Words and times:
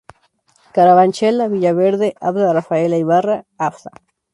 Carabanchel 0.75 1.39
a 1.41 1.47
Villaverde, 1.53 2.09
Avda. 2.19 2.51
Rafaela 2.57 2.97
Ybarra, 3.03 3.45
Avda. 3.67 3.91